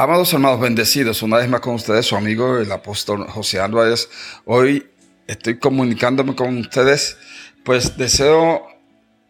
Amados 0.00 0.32
hermanos 0.32 0.60
bendecidos, 0.60 1.20
una 1.20 1.36
vez 1.36 1.46
más 1.50 1.60
con 1.60 1.74
ustedes, 1.74 2.06
su 2.06 2.16
amigo 2.16 2.56
el 2.56 2.72
apóstol 2.72 3.28
José 3.28 3.60
Álvarez. 3.60 4.08
Hoy 4.46 4.86
estoy 5.26 5.58
comunicándome 5.58 6.34
con 6.34 6.56
ustedes, 6.56 7.18
pues 7.66 7.98
deseo 7.98 8.66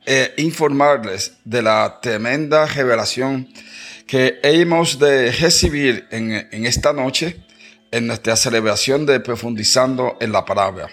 eh, 0.06 0.32
informarles 0.36 1.38
de 1.44 1.62
la 1.62 1.98
tremenda 2.00 2.66
revelación 2.66 3.48
que 4.06 4.38
hemos 4.44 5.00
de 5.00 5.32
recibir 5.32 6.06
en, 6.12 6.30
en 6.52 6.64
esta 6.64 6.92
noche 6.92 7.44
en 7.90 8.06
nuestra 8.06 8.36
celebración 8.36 9.06
de 9.06 9.18
profundizando 9.18 10.18
en 10.20 10.30
la 10.30 10.44
palabra. 10.44 10.88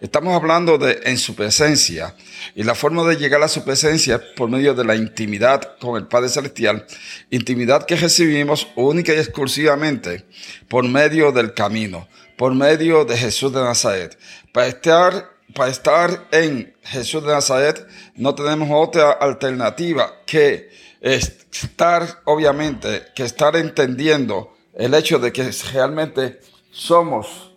Estamos 0.00 0.34
hablando 0.34 0.78
de 0.78 1.00
en 1.04 1.18
su 1.18 1.34
presencia 1.34 2.14
y 2.54 2.62
la 2.62 2.74
forma 2.74 3.04
de 3.04 3.16
llegar 3.16 3.42
a 3.42 3.48
su 3.48 3.64
presencia 3.64 4.16
es 4.16 4.22
por 4.36 4.48
medio 4.48 4.74
de 4.74 4.84
la 4.84 4.96
intimidad 4.96 5.76
con 5.78 5.96
el 5.96 6.06
Padre 6.06 6.28
Celestial, 6.28 6.86
intimidad 7.30 7.84
que 7.84 7.96
recibimos 7.96 8.66
única 8.76 9.14
y 9.14 9.18
exclusivamente 9.18 10.24
por 10.68 10.88
medio 10.88 11.32
del 11.32 11.54
camino, 11.54 12.08
por 12.36 12.54
medio 12.54 13.04
de 13.04 13.16
Jesús 13.16 13.52
de 13.52 13.60
Nazaret. 13.60 14.18
Para 14.52 14.68
estar, 14.68 15.30
para 15.54 15.70
estar 15.70 16.28
en 16.32 16.74
Jesús 16.82 17.22
de 17.22 17.32
Nazaret 17.32 17.86
no 18.16 18.34
tenemos 18.34 18.68
otra 18.72 19.12
alternativa 19.12 20.22
que 20.26 20.70
estar, 21.00 22.20
obviamente, 22.24 23.04
que 23.14 23.24
estar 23.24 23.56
entendiendo 23.56 24.56
el 24.74 24.94
hecho 24.94 25.18
de 25.18 25.32
que 25.32 25.50
realmente 25.72 26.40
somos 26.70 27.52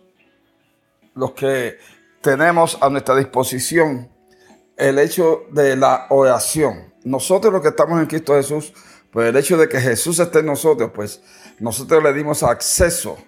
los 1.14 1.32
que 1.32 1.78
tenemos 2.24 2.78
a 2.80 2.88
nuestra 2.88 3.14
disposición 3.16 4.10
el 4.78 4.98
hecho 4.98 5.42
de 5.50 5.76
la 5.76 6.06
oración. 6.08 6.94
Nosotros 7.04 7.52
los 7.52 7.60
que 7.60 7.68
estamos 7.68 8.00
en 8.00 8.06
Cristo 8.06 8.32
Jesús, 8.32 8.72
pues 9.12 9.28
el 9.28 9.36
hecho 9.36 9.58
de 9.58 9.68
que 9.68 9.78
Jesús 9.78 10.18
esté 10.18 10.38
en 10.38 10.46
nosotros, 10.46 10.90
pues 10.94 11.20
nosotros 11.60 12.02
le 12.02 12.14
dimos 12.14 12.42
acceso 12.42 13.18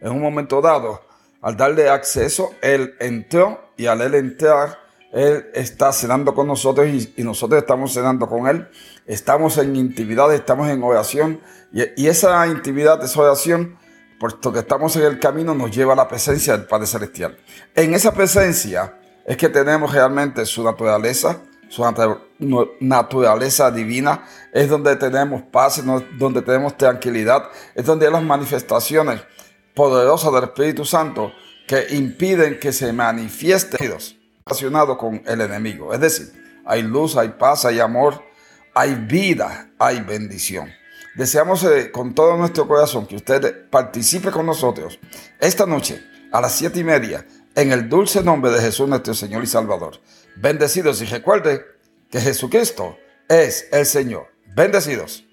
en 0.00 0.10
un 0.10 0.22
momento 0.22 0.62
dado. 0.62 1.02
Al 1.42 1.58
darle 1.58 1.90
acceso, 1.90 2.54
Él 2.62 2.94
entró 2.98 3.72
y 3.76 3.86
al 3.86 4.00
Él 4.00 4.14
entrar, 4.14 4.78
Él 5.12 5.46
está 5.52 5.92
cenando 5.92 6.34
con 6.34 6.46
nosotros 6.46 6.88
y, 6.88 7.22
nosotros 7.22 7.60
estamos 7.60 7.92
cenando 7.92 8.26
con 8.26 8.48
Él. 8.48 8.68
Estamos 9.06 9.58
en 9.58 9.76
intimidad, 9.76 10.32
estamos 10.32 10.70
en 10.70 10.82
oración 10.82 11.42
y, 11.72 11.82
y 12.02 12.06
esa 12.06 12.46
intimidad, 12.46 13.04
esa 13.04 13.20
oración, 13.20 13.78
puesto 14.18 14.52
que 14.52 14.60
estamos 14.60 14.94
en 14.96 15.02
el 15.02 15.18
camino, 15.18 15.54
nos 15.54 15.70
lleva 15.70 15.92
a 15.92 15.96
la 15.96 16.08
presencia 16.08 16.56
del 16.56 16.66
Padre 16.66 16.86
Celestial. 16.86 17.38
En 17.74 17.94
esa 17.94 18.12
presencia 18.12 18.98
es 19.24 19.36
que 19.36 19.48
tenemos 19.48 19.92
realmente 19.92 20.44
su 20.46 20.64
naturaleza, 20.64 21.42
su 21.68 21.84
naturaleza 22.80 23.70
divina, 23.70 24.24
es 24.52 24.68
donde 24.68 24.96
tenemos 24.96 25.42
paz, 25.42 25.82
donde 26.18 26.42
tenemos 26.42 26.76
tranquilidad, 26.76 27.44
es 27.74 27.84
donde 27.84 28.06
hay 28.06 28.12
las 28.12 28.22
manifestaciones 28.22 29.20
poderosas 29.74 30.32
del 30.32 30.44
Espíritu 30.44 30.84
Santo 30.84 31.32
que 31.66 31.86
impiden 31.90 32.58
que 32.58 32.72
se 32.72 32.92
manifieste 32.92 33.76
relacionado 34.46 34.96
con 34.96 35.22
el 35.26 35.40
enemigo. 35.42 35.92
Es 35.92 36.00
decir, 36.00 36.60
hay 36.64 36.82
luz, 36.82 37.16
hay 37.16 37.28
paz, 37.28 37.66
hay 37.66 37.78
amor, 37.78 38.22
hay 38.74 38.94
vida, 38.94 39.70
hay 39.78 40.00
bendición. 40.00 40.77
Deseamos 41.18 41.64
eh, 41.64 41.90
con 41.90 42.14
todo 42.14 42.36
nuestro 42.36 42.68
corazón 42.68 43.04
que 43.04 43.16
usted 43.16 43.68
participe 43.70 44.30
con 44.30 44.46
nosotros 44.46 45.00
esta 45.40 45.66
noche 45.66 46.00
a 46.30 46.40
las 46.40 46.52
siete 46.52 46.78
y 46.78 46.84
media 46.84 47.26
en 47.56 47.72
el 47.72 47.88
dulce 47.88 48.22
nombre 48.22 48.52
de 48.52 48.60
Jesús 48.60 48.88
nuestro 48.88 49.14
Señor 49.14 49.42
y 49.42 49.48
Salvador. 49.48 50.00
Bendecidos 50.36 51.02
y 51.02 51.06
recuerde 51.06 51.64
que 52.08 52.20
Jesucristo 52.20 52.96
es 53.28 53.66
el 53.72 53.84
Señor. 53.84 54.28
Bendecidos. 54.54 55.27